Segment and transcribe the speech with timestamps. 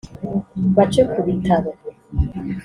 [0.75, 1.71] bace ku bitaro